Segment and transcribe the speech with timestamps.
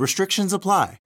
[0.00, 0.99] Restrictions apply.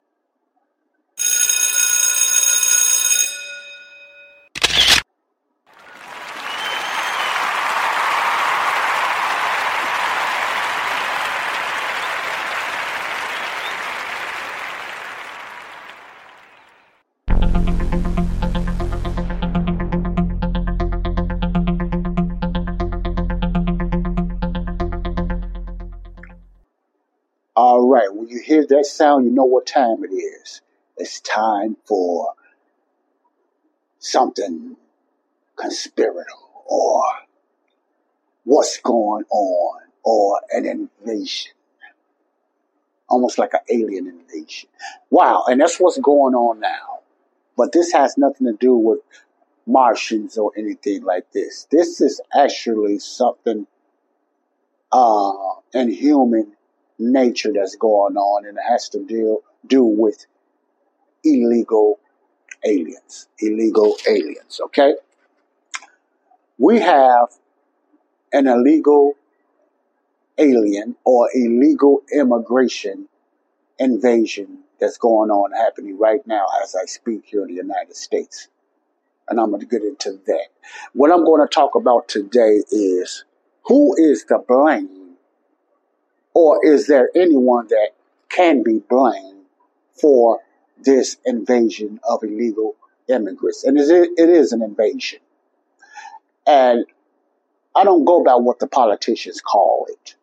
[27.56, 30.60] All right, when you hear that sound, you know what time it is.
[30.96, 32.34] It's time for
[34.00, 34.76] something
[35.56, 37.04] conspiratorial or
[38.42, 41.52] what's going on or an invasion.
[43.08, 44.68] Almost like an alien invasion.
[45.10, 47.00] Wow, and that's what's going on now.
[47.56, 48.98] But this has nothing to do with
[49.64, 51.68] Martians or anything like this.
[51.70, 53.68] This is actually something
[54.90, 55.32] uh,
[55.72, 56.52] in human
[56.98, 60.26] nature that's going on, and it has to deal do with
[61.22, 61.98] illegal
[62.64, 63.28] aliens.
[63.38, 64.60] Illegal aliens.
[64.66, 64.94] Okay,
[66.58, 67.28] we have
[68.32, 69.14] an illegal
[70.38, 73.08] alien or illegal immigration
[73.78, 78.48] invasion that's going on happening right now as I speak here in the United States.
[79.28, 80.48] And I'm going to get into that.
[80.92, 83.24] What I'm going to talk about today is
[83.62, 85.03] who is to blame
[86.34, 87.90] or is there anyone that
[88.28, 89.44] can be blamed
[89.92, 90.40] for
[90.82, 92.74] this invasion of illegal
[93.08, 93.64] immigrants?
[93.64, 95.20] And it is an invasion.
[96.46, 96.84] And
[97.74, 100.16] I don't go by what the politicians call it,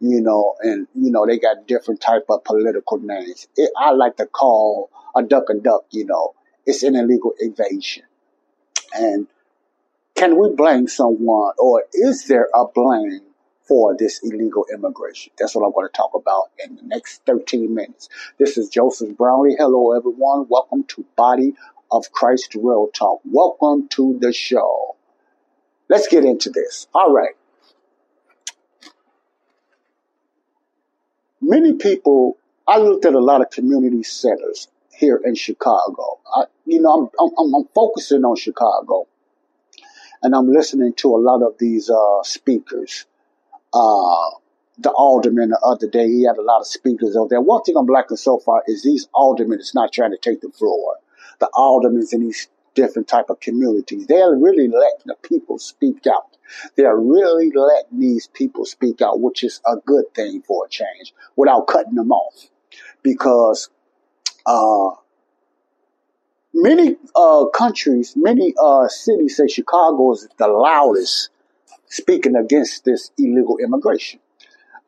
[0.00, 3.46] you know, and, you know, they got different type of political names.
[3.56, 6.34] It, I like to call a duck a duck, you know,
[6.66, 8.04] it's an illegal invasion.
[8.94, 9.26] And
[10.14, 13.22] can we blame someone or is there a blame
[13.64, 15.32] for this illegal immigration?
[15.38, 18.08] That's what I'm going to talk about in the next 13 minutes.
[18.38, 19.56] This is Joseph Brownlee.
[19.58, 20.46] Hello, everyone.
[20.48, 21.54] Welcome to Body
[21.90, 23.20] of Christ Real Talk.
[23.24, 24.96] Welcome to the show.
[25.88, 26.86] Let's get into this.
[26.94, 27.34] All right.
[31.40, 32.36] Many people,
[32.66, 36.20] I looked at a lot of community centers here in Chicago.
[36.34, 39.06] I, you know, I'm, I'm, I'm focusing on Chicago
[40.22, 43.06] and I'm listening to a lot of these uh, speakers.
[43.72, 44.30] Uh,
[44.78, 47.40] the alderman the other day, he had a lot of speakers over there.
[47.40, 50.50] One thing I'm liking so far is these aldermen is not trying to take the
[50.50, 50.96] floor.
[51.40, 56.36] The aldermen in these different type of communities, they're really letting the people speak out.
[56.76, 61.14] They're really letting these people speak out, which is a good thing for a change,
[61.36, 62.48] without cutting them off.
[63.02, 63.68] Because
[64.46, 64.90] uh,
[66.54, 71.30] many uh, countries, many uh, cities say Chicago is the loudest
[71.92, 74.18] speaking against this illegal immigration.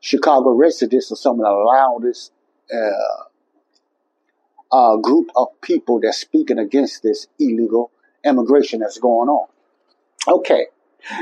[0.01, 2.33] Chicago residents are some of the loudest
[2.73, 3.25] uh,
[4.73, 7.91] uh, group of people that's speaking against this illegal
[8.25, 9.47] immigration that's going on.
[10.27, 10.67] Okay.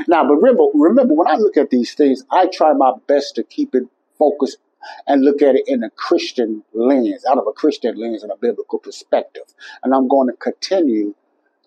[0.07, 3.43] Now, but remember, remember when I look at these things, I try my best to
[3.43, 3.83] keep it
[4.17, 4.59] focused
[5.05, 8.37] and look at it in a Christian lens, out of a Christian lens and a
[8.37, 9.43] biblical perspective.
[9.83, 11.15] And I'm going to continue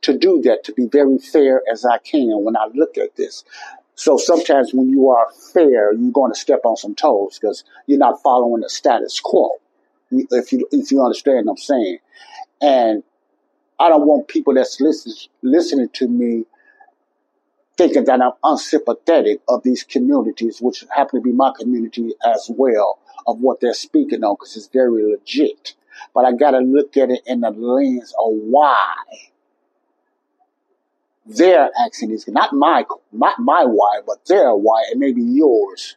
[0.02, 3.44] to do that, to be very fair as I can when I look at this.
[3.96, 7.98] So sometimes when you are fair, you're going to step on some toes because you're
[7.98, 9.50] not following the status quo.
[10.10, 11.98] If you if you understand what I'm saying,
[12.60, 13.02] and
[13.80, 15.12] I don't want people that's listen,
[15.42, 16.44] listening to me
[17.76, 22.98] thinking that I'm unsympathetic of these communities, which happen to be my community as well,
[23.26, 25.74] of what they're speaking on, because it's very legit.
[26.14, 28.94] But I got to look at it in the lens of why
[31.26, 31.70] they're
[32.10, 35.96] is not my, my why, but their why, and maybe yours.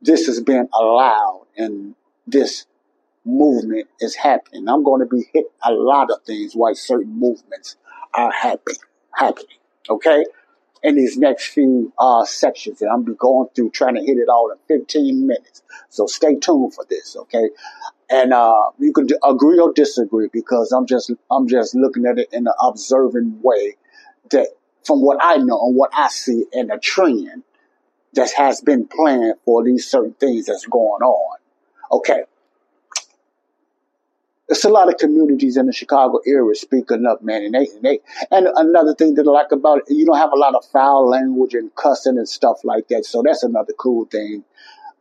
[0.00, 1.94] This has been allowed, and
[2.26, 2.66] this
[3.24, 4.68] movement is happening.
[4.68, 7.76] I'm going to be hit a lot of things why certain movements
[8.14, 8.78] are happening,
[9.14, 9.58] happening.
[9.88, 10.24] Okay,
[10.82, 14.28] in these next few uh, sections, and I'm be going through trying to hit it
[14.28, 15.62] all in 15 minutes.
[15.88, 17.16] So stay tuned for this.
[17.16, 17.50] Okay,
[18.10, 22.28] and uh, you can agree or disagree because I'm just I'm just looking at it
[22.32, 23.76] in an observing way
[24.32, 24.48] that
[24.84, 27.42] from what I know and what I see in a trend
[28.14, 31.38] that has been planned for these certain things that's going on.
[31.90, 32.24] Okay.
[34.48, 37.42] It's a lot of communities in the Chicago area speaking up, man.
[37.42, 38.00] And they, and they,
[38.30, 41.08] and another thing that I like about it, you don't have a lot of foul
[41.08, 43.06] language and cussing and stuff like that.
[43.06, 44.44] So that's another cool thing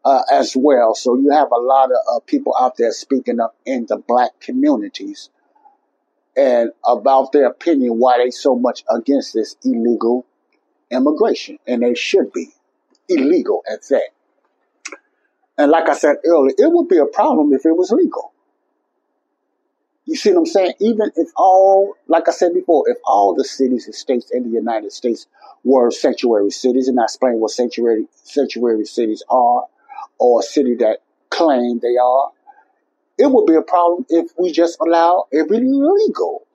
[0.05, 0.95] uh, as well.
[0.95, 4.39] So you have a lot of uh, people out there speaking up in the black
[4.39, 5.29] communities
[6.35, 10.25] and about their opinion why they so much against this illegal
[10.89, 12.49] immigration, and they should be
[13.09, 14.09] illegal at that.
[15.57, 18.31] And like I said earlier, it would be a problem if it was legal.
[20.05, 20.73] You see what I'm saying?
[20.79, 24.49] Even if all, like I said before, if all the cities and states in the
[24.49, 25.27] United States
[25.63, 29.67] were sanctuary cities, and I explain what sanctuary sanctuary cities are,
[30.17, 30.99] or a city that
[31.29, 32.31] claim they are,
[33.21, 36.47] it would be a problem if we just allow every legal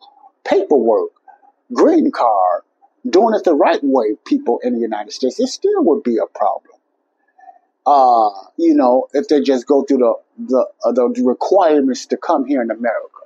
[0.45, 1.11] paperwork,
[1.73, 2.63] green card,
[3.09, 5.39] doing it the right way, people in the United States.
[5.39, 6.75] It still would be a problem.
[7.87, 12.45] Uh, you know, if they just go through the the, uh, the requirements to come
[12.45, 13.23] here in America.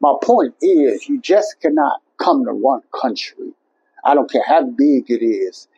[0.00, 3.52] My point is, you just cannot come to one country.
[4.02, 5.68] I don't care how big it is,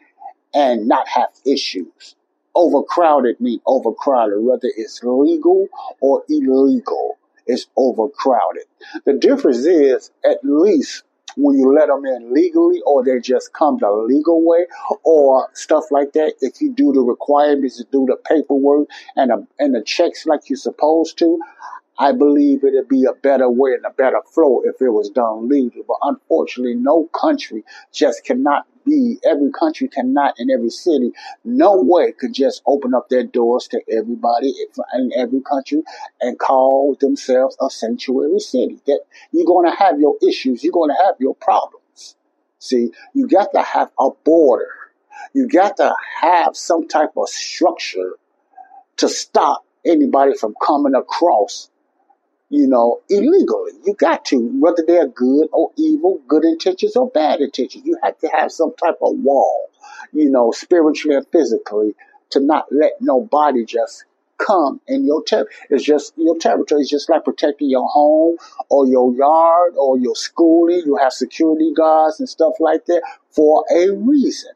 [0.54, 2.14] and not have issues.
[2.54, 5.68] Overcrowded mean overcrowded, whether it's legal
[6.00, 7.18] or illegal.
[7.46, 8.64] It's overcrowded.
[9.06, 11.04] The difference is, at least
[11.36, 14.66] when you let them in legally, or they just come the legal way,
[15.04, 16.34] or stuff like that.
[16.40, 20.56] If you do the requirements do the paperwork and the, and the checks like you're
[20.56, 21.38] supposed to,
[21.98, 25.48] I believe it'd be a better way and a better flow if it was done
[25.48, 25.84] legally.
[25.86, 31.12] But unfortunately, no country just cannot be, every country cannot in every city,
[31.44, 34.54] no way could just open up their doors to everybody
[34.94, 35.82] in every country
[36.20, 38.80] and call themselves a sanctuary city.
[38.86, 39.00] That
[39.32, 42.16] you're going to have your issues, you're going to have your problems.
[42.58, 44.70] See, you got to have a border.
[45.34, 48.16] You got to have some type of structure
[48.96, 51.69] to stop anybody from coming across
[52.50, 53.72] you know, illegally.
[53.86, 57.84] You got to, whether they're good or evil, good intentions or bad intentions.
[57.86, 59.70] You have to have some type of wall,
[60.12, 61.94] you know, spiritually and physically,
[62.30, 64.04] to not let nobody just
[64.36, 65.54] come in your territory.
[65.70, 66.82] It's just your territory.
[66.82, 68.36] It's just like protecting your home
[68.68, 70.82] or your yard or your schooling.
[70.84, 74.52] You have security guards and stuff like that for a reason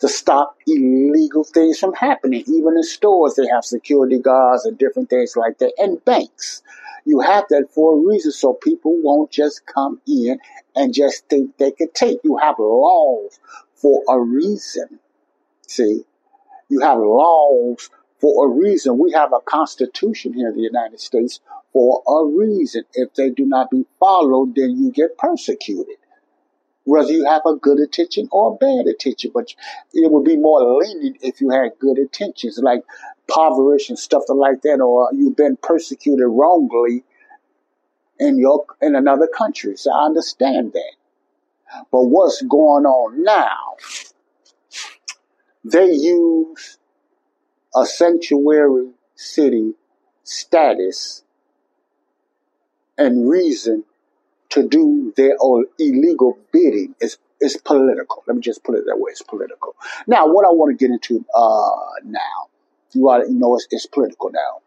[0.00, 2.42] to stop illegal things from happening.
[2.46, 6.62] Even in stores, they have security guards and different things like that, and banks.
[7.04, 10.38] You have that for a reason so people won't just come in
[10.76, 12.18] and just think they can take.
[12.24, 13.38] You have laws
[13.74, 15.00] for a reason.
[15.66, 16.04] See,
[16.68, 18.98] you have laws for a reason.
[18.98, 21.40] We have a constitution here in the United States
[21.72, 22.84] for a reason.
[22.94, 25.96] If they do not be followed, then you get persecuted
[26.90, 29.30] whether you have a good intention or a bad intention.
[29.32, 29.54] But
[29.94, 32.82] it would be more lenient if you had good intentions, like
[33.28, 37.04] poverty and stuff like that, or you've been persecuted wrongly
[38.18, 39.76] in your in another country.
[39.76, 40.92] So I understand that.
[41.92, 43.76] But what's going on now?
[45.64, 46.78] They use
[47.76, 49.74] a sanctuary city
[50.24, 51.22] status
[52.98, 53.84] and reason
[54.50, 58.22] to do their own illegal bidding is is political.
[58.26, 59.12] Let me just put it that way.
[59.12, 59.74] It's political.
[60.06, 62.48] Now, what I want to get into uh, now,
[62.92, 64.60] you already know it's, it's political now.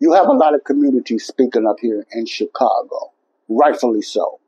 [0.00, 3.12] You have a lot of communities speaking up here in Chicago,
[3.48, 4.40] rightfully so.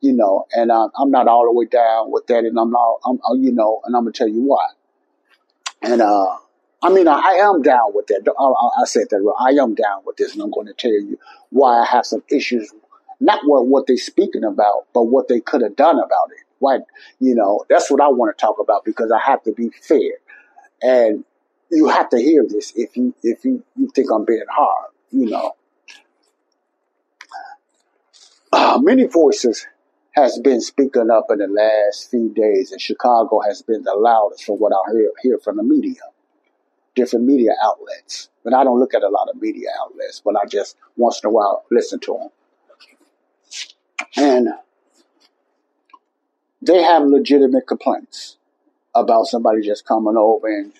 [0.00, 3.00] You know, and uh, I'm not all the way down with that, and I'm not,
[3.04, 4.66] I'm, uh, you know, and I'm gonna tell you why.
[5.82, 6.36] And uh,
[6.82, 8.22] I mean, I, I am down with that.
[8.26, 9.34] I, I, I said that right.
[9.38, 11.18] I am down with this, and I'm going to tell you
[11.50, 12.72] why I have some issues
[13.20, 16.44] not what, what they're speaking about, but what they could have done about it.
[16.58, 16.86] What,
[17.20, 20.18] you know, that's what I want to talk about because I have to be fair.
[20.82, 21.24] And
[21.70, 25.26] you have to hear this if you, if you, you think I'm being hard, you
[25.26, 25.52] know.
[28.52, 29.66] Uh, many voices
[30.12, 34.44] has been speaking up in the last few days, and Chicago has been the loudest
[34.44, 36.00] from what I hear, hear from the media,
[36.96, 38.28] different media outlets.
[38.42, 41.28] But I don't look at a lot of media outlets, but I just once in
[41.28, 42.28] a while listen to them.
[44.16, 44.48] And
[46.62, 48.36] they have legitimate complaints
[48.94, 50.72] about somebody just coming over and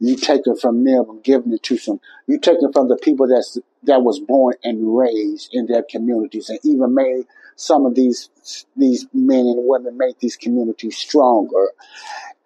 [0.00, 3.58] you taking from them and giving it to some you taking from the people that's
[3.84, 7.24] that was born and raised in their communities and even made
[7.56, 8.30] some of these
[8.76, 11.72] these men and women make these communities stronger.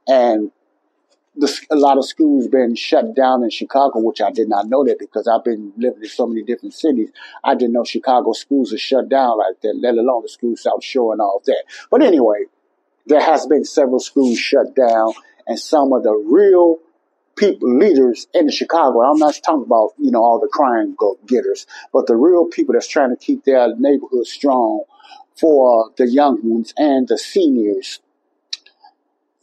[0.07, 0.51] And
[1.35, 4.85] the, a lot of schools been shut down in Chicago, which I did not know
[4.85, 7.11] that because I've been living in so many different cities.
[7.43, 10.85] I didn't know Chicago schools are shut down like that, let alone the school South
[10.85, 11.65] Shore and all of that.
[11.91, 12.45] But anyway,
[13.07, 15.15] there has been several schools shut down
[15.47, 16.79] and some of the real
[17.37, 19.01] people, leaders in Chicago.
[19.01, 20.97] I'm not talking about, you know, all the crime
[21.27, 24.85] getters, but the real people that's trying to keep their neighborhood strong
[25.35, 28.01] for the young ones and the seniors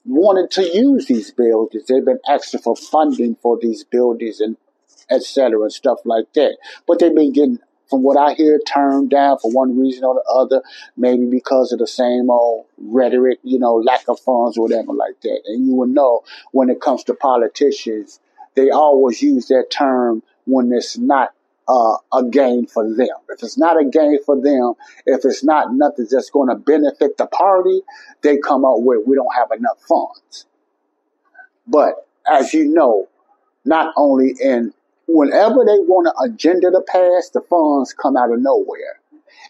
[0.06, 1.86] wanted to use these buildings.
[1.86, 4.58] They've been asking for funding for these buildings and
[5.10, 6.58] et cetera and stuff like that.
[6.88, 10.32] But they've been getting, from what I hear, turned down for one reason or the
[10.32, 10.62] other,
[10.96, 15.20] maybe because of the same old rhetoric, you know, lack of funds or whatever like
[15.22, 15.42] that.
[15.48, 18.20] And you will know when it comes to politicians,
[18.56, 21.34] they always use that term when it's not
[21.70, 23.16] uh, a gain for them.
[23.30, 24.74] If it's not a gain for them,
[25.06, 27.82] if it's not nothing that's going to benefit the party,
[28.24, 30.48] they come up with we don't have enough funds.
[31.68, 33.08] But as you know,
[33.66, 34.74] not only in
[35.08, 39.00] whenever they want an agenda to pass, the funds come out of nowhere.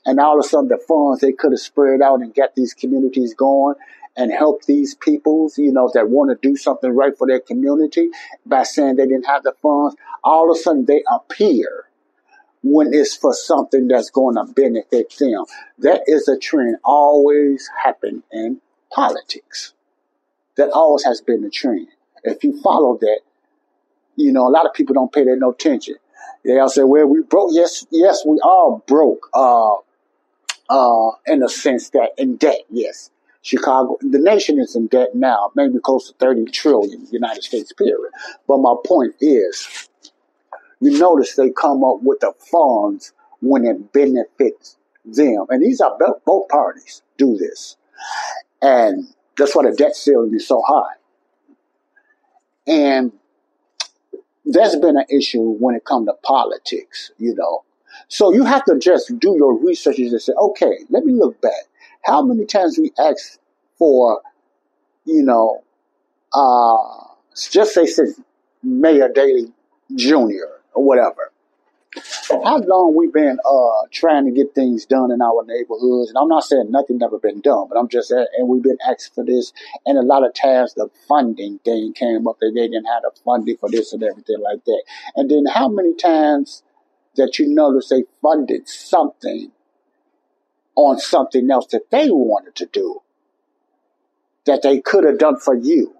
[0.05, 2.73] And all of a sudden, the funds they could have spread out and get these
[2.73, 3.75] communities going
[4.17, 8.09] and help these peoples, you know, that want to do something right for their community
[8.45, 9.95] by saying they didn't have the funds.
[10.23, 11.88] All of a sudden, they appear
[12.61, 15.45] when it's for something that's going to benefit them.
[15.79, 18.61] That is a trend always happen in
[18.91, 19.73] politics.
[20.57, 21.87] That always has been a trend.
[22.23, 23.21] If you follow that,
[24.15, 25.95] you know, a lot of people don't pay that no attention.
[26.43, 27.51] They all say, well, we broke.
[27.53, 29.75] Yes, yes, we are broke, uh,
[30.69, 33.11] uh, in a sense that in debt, yes.
[33.41, 38.11] Chicago, the nation is in debt now, maybe close to 30 trillion United States period.
[38.47, 39.88] But my point is,
[40.81, 45.45] you notice they come up with the funds when it benefits them.
[45.49, 47.77] And these are both, parties do this.
[48.61, 49.07] And
[49.37, 50.95] that's why the debt ceiling is so high.
[52.67, 53.11] And
[54.45, 57.63] there's been an issue when it comes to politics, you know.
[58.07, 61.67] So you have to just do your research and say, okay, let me look back.
[62.03, 63.39] How many times we asked
[63.77, 64.21] for,
[65.05, 65.63] you know,
[66.33, 67.13] uh,
[67.51, 68.19] just say since
[68.63, 69.51] Mayor Daley
[69.95, 70.58] Jr.
[70.79, 71.31] or whatever.
[72.29, 76.09] How long we been uh, trying to get things done in our neighborhoods?
[76.09, 78.77] And I'm not saying nothing never been done, but I'm just saying, and we've been
[78.87, 79.51] asked for this.
[79.85, 83.11] And a lot of times the funding thing came up that they didn't have the
[83.25, 84.83] funding for this and everything like that.
[85.15, 86.63] And then how many times
[87.15, 89.51] that you notice they funded something
[90.75, 93.01] on something else that they wanted to do
[94.45, 95.95] that they could have done for you?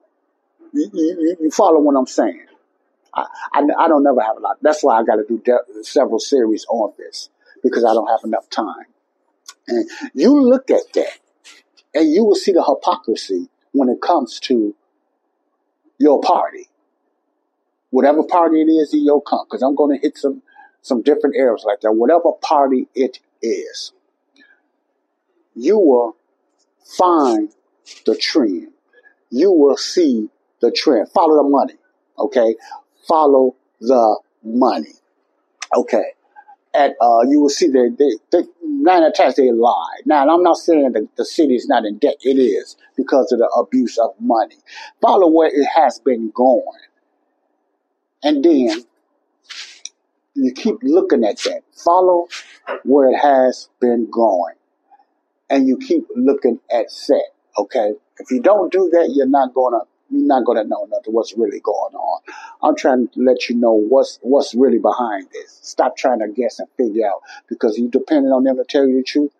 [0.72, 2.46] You, you, you follow what I'm saying?
[3.14, 4.58] I, I, I don't never have a lot.
[4.62, 7.30] That's why I got to do de- several series on this
[7.64, 8.86] because I don't have enough time.
[9.68, 11.20] And you look at that
[11.94, 14.76] and you will see the hypocrisy when it comes to
[15.98, 16.68] your party.
[17.92, 20.44] Whatever party it is in your country, because I'm going to hit some,
[20.82, 21.92] some different areas like that.
[21.92, 23.92] Whatever party it is,
[25.56, 26.16] you will
[26.98, 27.52] find
[28.06, 28.70] the trend.
[29.32, 30.30] You will see
[30.62, 31.10] the trend.
[31.12, 31.76] Follow the money.
[32.18, 32.56] Okay
[33.10, 34.94] follow the money.
[35.76, 36.14] Okay.
[36.74, 39.98] And uh, you will see that they, they, nine attacks they lie.
[40.06, 42.18] Now, I'm not saying that the city is not in debt.
[42.22, 44.58] It is because of the abuse of money.
[45.02, 46.64] Follow where it has been going.
[48.22, 48.84] And then
[50.36, 51.62] you keep looking at that.
[51.74, 52.28] Follow
[52.84, 54.56] where it has been going.
[55.50, 57.34] And you keep looking at set.
[57.58, 57.94] Okay.
[58.20, 61.38] If you don't do that, you're not going to not going to know nothing what's
[61.38, 62.22] really going on.
[62.62, 65.60] I'm trying to let you know what's what's really behind this.
[65.62, 68.98] Stop trying to guess and figure out because you depending on them to tell you
[68.98, 69.32] the truth.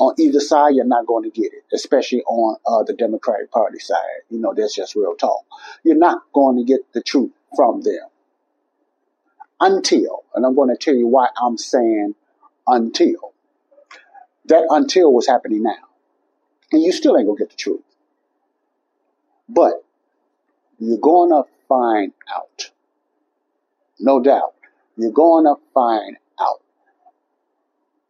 [0.00, 3.80] On either side, you're not going to get it, especially on uh, the Democratic Party
[3.80, 4.22] side.
[4.30, 5.44] You know, that's just real talk.
[5.82, 8.06] You're not going to get the truth from them
[9.60, 12.14] until, and I'm going to tell you why I'm saying
[12.66, 13.32] until.
[14.44, 15.74] That until was happening now.
[16.72, 17.82] And you still ain't going to get the truth.
[19.48, 19.84] But
[20.78, 22.70] you're going to find out.
[23.98, 24.54] No doubt.
[24.96, 26.62] You're going to find out.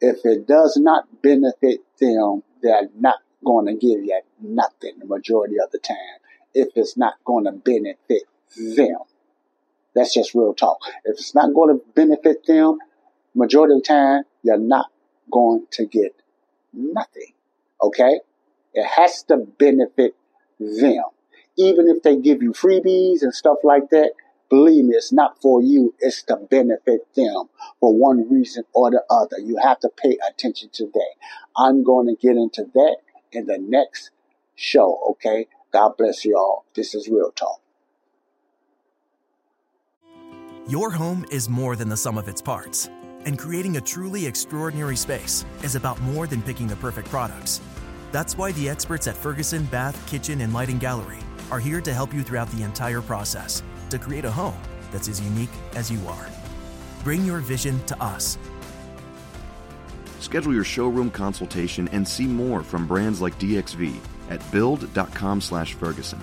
[0.01, 5.57] If it does not benefit them, they're not going to give you nothing the majority
[5.63, 5.97] of the time.
[6.55, 8.25] If it's not going to benefit
[8.57, 8.99] them.
[9.95, 10.81] That's just real talk.
[11.05, 12.79] If it's not going to benefit them,
[13.35, 14.87] majority of the time, you're not
[15.31, 16.15] going to get
[16.73, 17.33] nothing.
[17.83, 18.21] Okay?
[18.75, 20.15] It has to benefit
[20.59, 21.05] them
[21.59, 24.13] even if they give you freebies and stuff like that,
[24.49, 25.95] believe me, it's not for you.
[25.99, 27.49] It's to benefit them
[27.81, 29.39] for one reason or the other.
[29.39, 31.15] You have to pay attention to that.
[31.57, 32.99] I'm going to get into that
[33.33, 34.11] in the next
[34.55, 35.01] show.
[35.11, 35.49] Okay.
[35.73, 36.65] God bless you all.
[36.75, 37.61] This is Real Talk.
[40.69, 42.91] Your home is more than the sum of its parts,
[43.25, 47.61] and creating a truly extraordinary space is about more than picking the perfect products.
[48.13, 51.19] That's why the experts at Ferguson Bath, Kitchen, and Lighting Gallery
[51.51, 53.63] are here to help you throughout the entire process.
[53.91, 54.61] to create a home
[54.93, 56.29] that's as unique as you are.
[57.05, 58.39] Bring your vision to us.
[60.21, 63.99] Schedule your showroom consultation and see more from brands like DXV
[64.31, 66.21] at build.com/ferguson